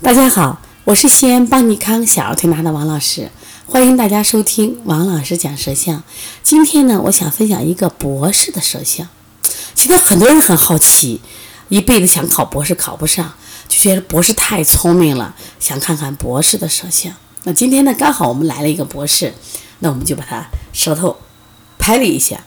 [0.00, 3.32] 大家好，我是西安邦尼康小儿推拿的王老师，
[3.66, 6.04] 欢迎大家收听王老师讲舌象。
[6.44, 9.08] 今天呢，我想分享一个博士的舌象。
[9.74, 11.20] 其实很多人很好奇，
[11.68, 13.34] 一辈子想考博士考不上，
[13.68, 17.12] 就觉得博士太聪明了，想看看博士的舌象。
[17.42, 19.34] 那今天呢，刚好我们来了一个博士，
[19.80, 21.16] 那我们就把他舌头
[21.76, 22.40] 拍了一下。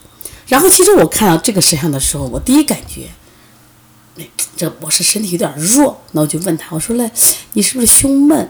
[0.48, 3.10] 然后，其实我看到这个舌象的时候，我第一感觉。
[4.62, 7.10] 这我是身体有点弱，那我就问他，我说嘞，
[7.54, 8.48] 你是不是胸闷、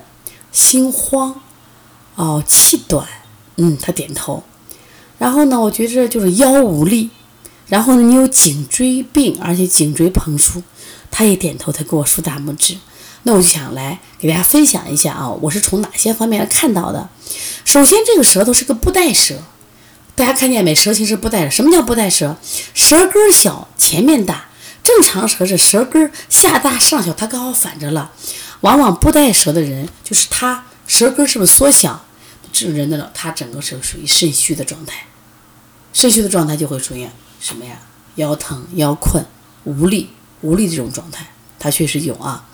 [0.52, 1.40] 心慌？
[2.16, 3.08] 哦，气短。
[3.56, 4.44] 嗯，他点头。
[5.18, 7.10] 然后呢，我觉着就是腰无力。
[7.68, 10.62] 然后呢，你有颈椎病，而且颈椎膨出。
[11.10, 12.76] 他也点头，他给我竖大拇指。
[13.24, 17.08] 那我就想来给大家分享一下啊，我是从哪些方面看到的？
[17.64, 19.36] 首先，这个舌头是个布袋舌，
[20.14, 20.76] 大家看见没？
[20.76, 22.36] 舌形是布袋什么叫布袋舌？
[22.74, 24.50] 舌根小，前面大。
[24.84, 28.12] 正常舌是舌根下大上小，它刚好反着了。
[28.62, 32.04] 往往不带舌的人，就是他舌根是不是缩小？
[32.52, 35.06] 这人的他整个是属于肾虚的状态，
[35.94, 37.80] 肾虚的状态就会出现什么呀？
[38.16, 39.26] 腰疼、腰困、
[39.64, 40.10] 无力、
[40.42, 42.46] 无力这种状态，他确实有啊。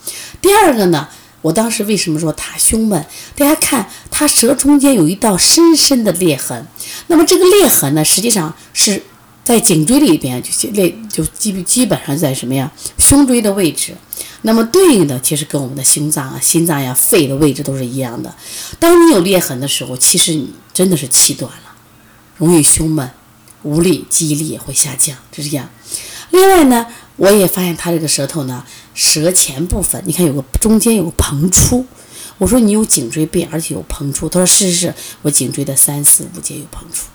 [0.42, 1.10] 第二个呢，
[1.42, 3.06] 我当时为什么说他胸闷？
[3.36, 6.68] 大家看他舌中间有一道深深的裂痕，
[7.08, 9.04] 那么这个裂痕呢，实际上是。
[9.48, 12.70] 在颈椎里边，就类就基基本上在什么呀？
[12.98, 13.96] 胸椎的位置。
[14.42, 18.36] 那么对应的其实跟我们的心脏啊、心脏呀、肺的位置都是一样的。
[18.78, 21.72] 当你有裂痕的时候，其实你真的是气短了，
[22.36, 23.10] 容易胸闷、
[23.64, 25.70] 无力，记忆力也会下降，就是这样。
[26.32, 31.86] 另外呢，我也发现他这个舌头呢，舌前部分，你看有个中间有个膨出。
[32.38, 34.28] 我说你有颈椎病，而且有膨出。
[34.28, 37.06] 他说是是是，我颈椎的三四五节有膨出。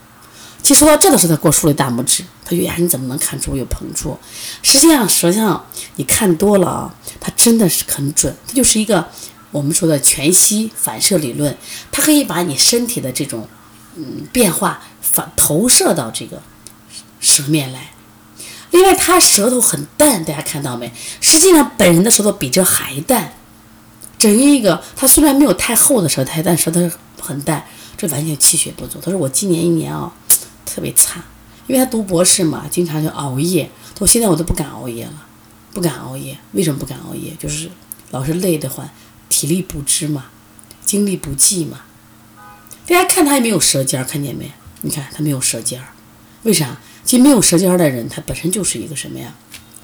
[0.62, 2.22] 其实说到这的时候，他给我竖了大拇指。
[2.44, 4.16] 他说：“呀，你怎么能看出我有膨出？
[4.62, 8.34] 实际上，舌象你看多了啊，它真的是很准。
[8.46, 9.08] 它就是一个
[9.50, 11.56] 我们说的全息反射理论，
[11.90, 13.48] 它可以把你身体的这种
[13.96, 16.40] 嗯变化反投射到这个
[17.20, 17.90] 舌面来。
[18.70, 20.92] 另外，他舌头很淡，大家看到没？
[21.20, 23.34] 实际上，本人的舌头比这还淡。
[24.18, 26.80] 整一个，他虽然没有太厚的舌苔，但舌头
[27.20, 27.64] 很淡，
[27.96, 29.00] 这完全气血不足。
[29.02, 30.12] 他说我今年一年啊。”
[30.64, 31.22] 特别差，
[31.66, 33.70] 因为他读博士嘛，经常就熬夜。
[33.94, 35.26] 到现在我都不敢熬夜了，
[35.72, 36.36] 不敢熬夜。
[36.52, 37.32] 为什么不敢熬夜？
[37.38, 37.70] 就是
[38.10, 38.88] 老是累得慌，
[39.28, 40.26] 体力不支嘛，
[40.84, 41.82] 精力不济嘛。
[42.84, 44.50] 大家看他也没有舌尖，看见没？
[44.80, 45.80] 你看他没有舌尖，
[46.42, 46.78] 为啥？
[47.04, 49.34] 其实没有舌尖的人，他本身就是一个什么呀？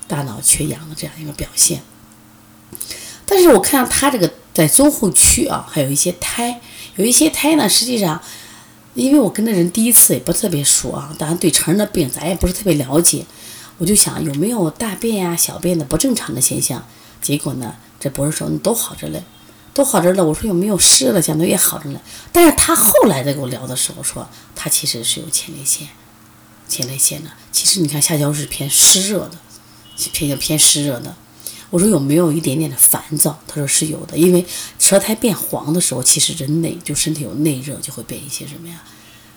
[0.09, 1.81] 大脑缺氧的这样一个表现。
[3.25, 6.61] 但是我看到他这个在中后区啊，还有一些胎，
[6.97, 8.21] 有一些胎呢，实际上。
[9.03, 13.25] 因为我跟那人第一次也不特别熟啊，当然对成人的病咱也不是特别了解，
[13.79, 16.85] 我就想有没有大便呀、小便的不正常的现象。
[17.23, 19.23] 结果呢，这博士说你都好着嘞，
[19.73, 20.25] 都好着了。
[20.25, 22.01] 我说有没有湿了，讲的也好着呢。
[22.33, 25.87] 但是他后来在跟我聊的时候说，他其实是有前列腺，
[26.69, 27.31] 前列腺的。
[27.53, 29.39] 其实你看下焦是偏湿热的，
[30.13, 31.15] 偏偏湿热的。
[31.71, 33.39] 我说有没有一点点的烦躁？
[33.47, 34.45] 他说是有的，因为
[34.79, 38.83] 舌苔变黄的时候，其实人内就身体有内热，就会变一些什么呀？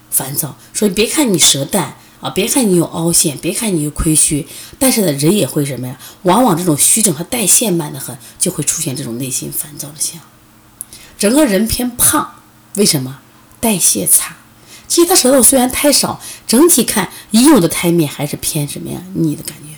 [0.09, 0.55] 烦躁。
[0.73, 4.47] 所以别看你舌淡啊，别看你有凹陷，别看你有亏虚，
[4.79, 5.97] 但是呢，人也会什么呀？
[6.21, 10.21] 往往这种虚症，和代谢慢的很，就会出现这种内心烦躁的象。
[11.17, 12.35] 整个人偏胖，
[12.75, 13.19] 为什么？
[13.59, 14.37] 代谢差。
[14.87, 19.01] 其实他舌头虽然苔少，整体看已有的苔面还是偏什么呀？
[19.15, 19.75] 腻的感觉。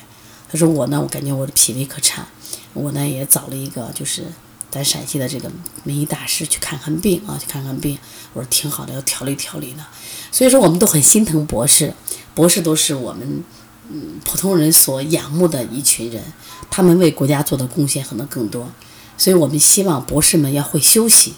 [0.52, 2.28] 他说我呢，我感觉我的脾胃可差。
[2.74, 4.26] 我呢也找了一个，就是
[4.70, 5.52] 咱陕西的这个
[5.84, 7.98] 名医大师去看看病啊，去看看病。
[8.34, 9.86] 我说挺好的，要调理调理的。
[10.32, 11.94] 所以说我们都很心疼博士，
[12.34, 13.44] 博士都是我们
[13.90, 16.24] 嗯普通人所仰慕的一群人，
[16.72, 18.68] 他们为国家做的贡献可能更多。
[19.16, 21.36] 所以我们希望博士们要会休息，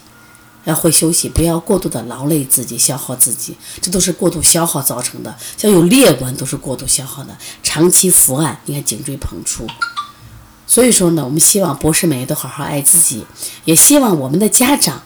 [0.63, 5.35] 要会休息，不要过度的劳累自己、消耗自己，这都是过度消耗造成的。
[5.57, 9.67] 像有裂纹都是过度消耗的，长期伏案，你看颈椎膨出。
[10.67, 13.25] 所以说呢，我们希望博士们也都好好爱自己，
[13.65, 15.01] 也希望我们的家长，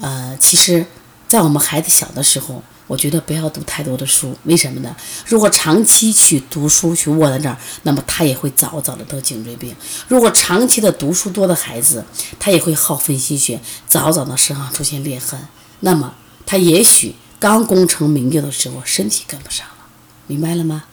[0.00, 0.86] 呃，其实，
[1.26, 4.96] 在我们孩子小的时候，我觉得不要读太多的书，为什么呢？
[5.26, 9.76] 如果长期去读书去卧在这儿，那么他也会早早的得颈椎病。
[10.08, 12.02] 如果长期的读书多的孩子，
[12.38, 15.38] 他也会耗费心血，早早的身上出现裂痕。
[15.80, 16.14] 那么
[16.46, 19.84] 他也许刚功成名就的时候，身体跟不上了，
[20.26, 20.84] 明白了吗？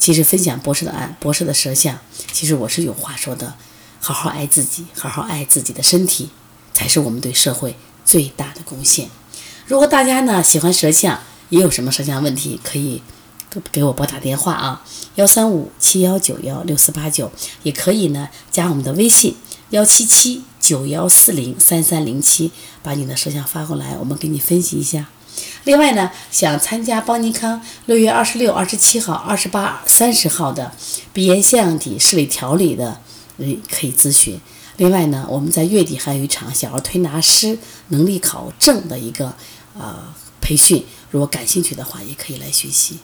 [0.00, 2.00] 其实分享博士的案，博士的舌象，
[2.32, 3.54] 其实我是有话说的。
[4.02, 6.30] 好好爱自己，好好爱自己的身体，
[6.72, 9.10] 才是我们对社会最大的贡献。
[9.66, 11.20] 如果大家呢喜欢舌象，
[11.50, 13.02] 也有什么舌象问题，可以
[13.70, 14.82] 给我拨打电话啊，
[15.16, 17.30] 幺三五七幺九幺六四八九，
[17.62, 19.36] 也可以呢加我们的微信
[19.68, 25.10] 幺七七九幺四零三三零七，把你的舌像发过来，我们给你分析一下。
[25.64, 30.72] 另外呢，想参加邦尼康六月二十六、二十七号、二十八、三十号的
[31.12, 33.00] 鼻炎腺样体视力调理的
[33.36, 34.40] 人可以咨询。
[34.76, 39.34] 另外呢，我们在月底还有一场小儿推拿师能力考证的一个
[39.78, 42.98] 呃培训，如果感兴趣的话，也可以来学习。